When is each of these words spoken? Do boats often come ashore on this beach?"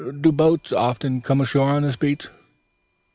Do 0.19 0.31
boats 0.31 0.73
often 0.73 1.21
come 1.21 1.41
ashore 1.41 1.69
on 1.69 1.83
this 1.83 1.95
beach?" 1.95 2.29